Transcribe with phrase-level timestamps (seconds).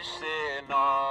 [0.00, 0.30] Krishna,
[0.68, 1.09] Hare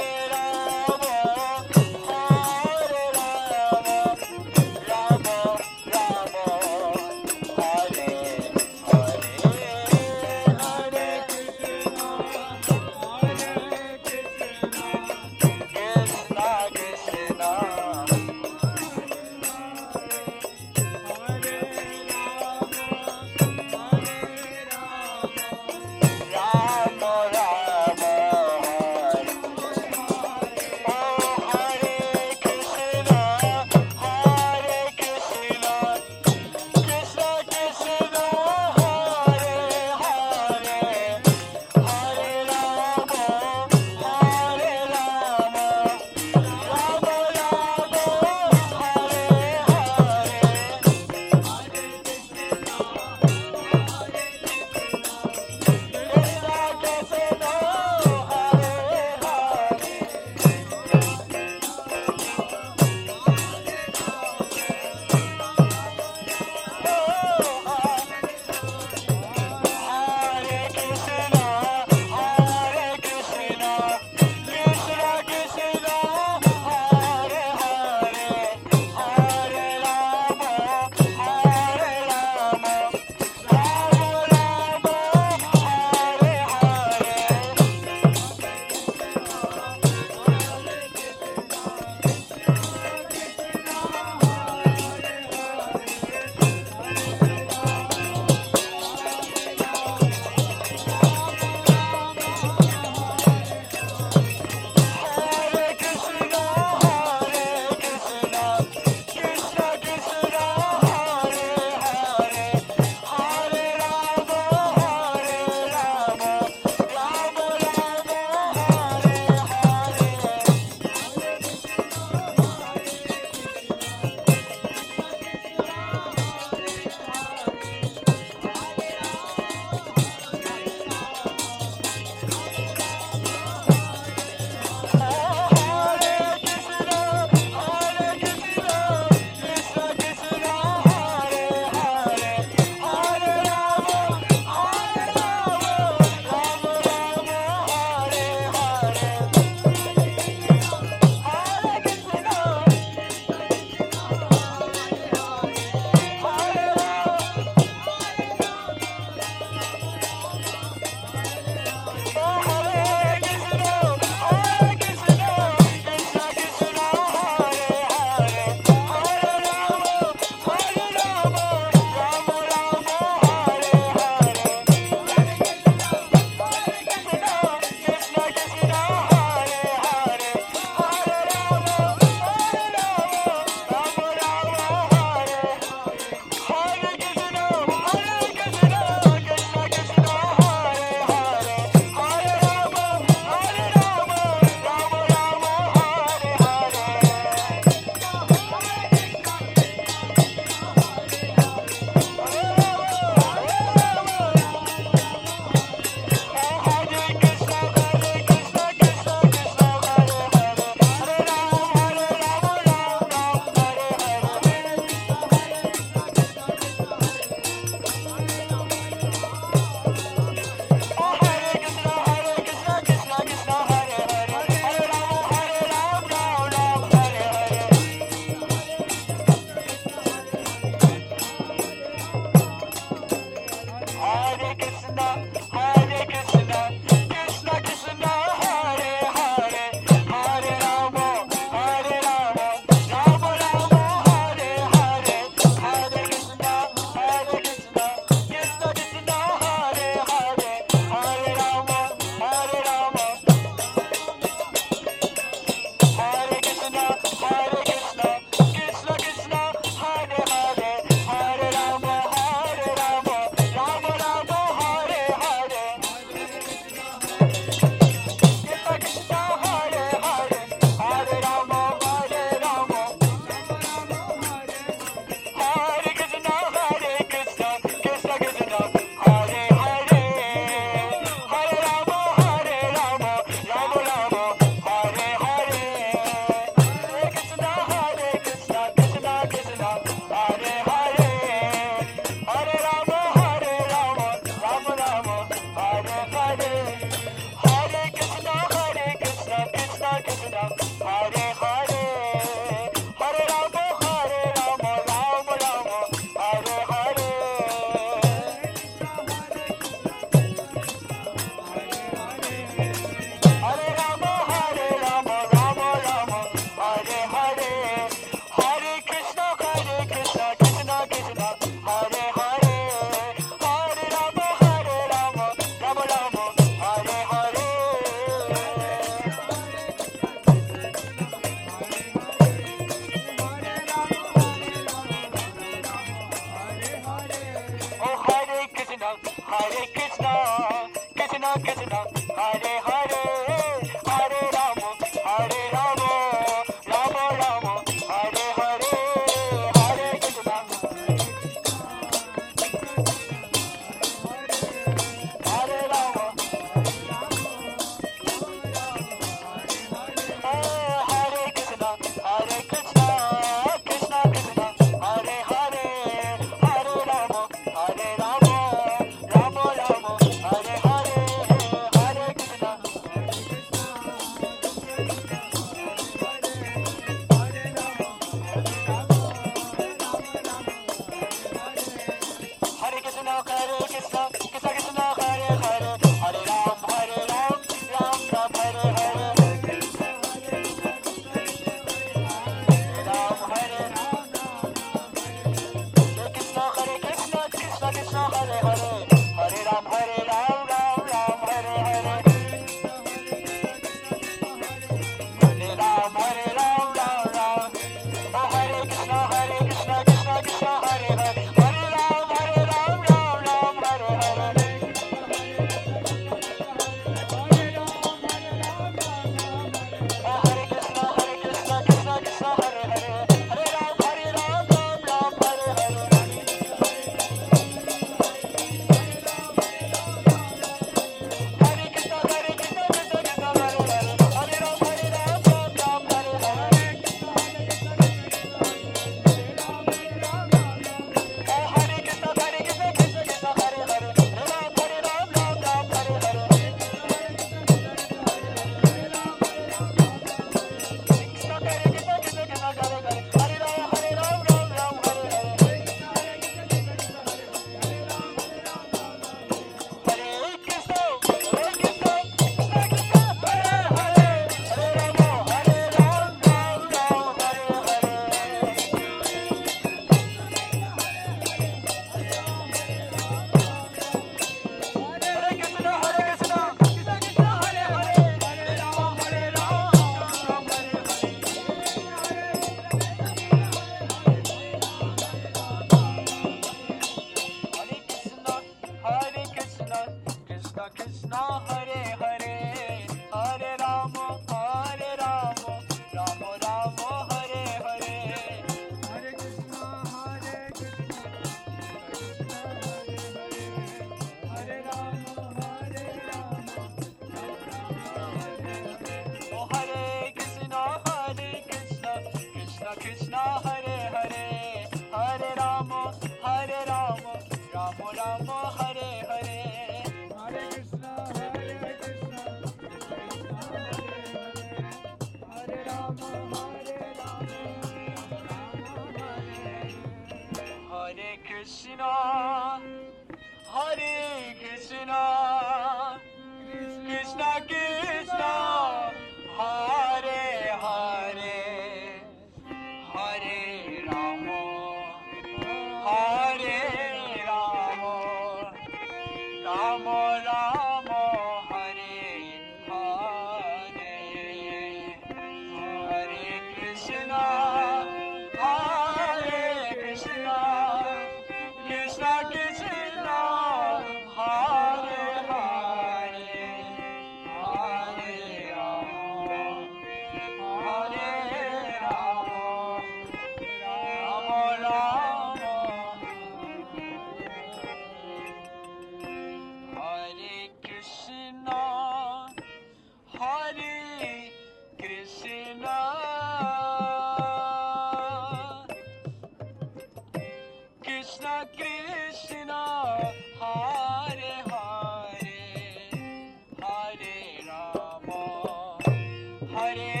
[599.61, 600.00] Hare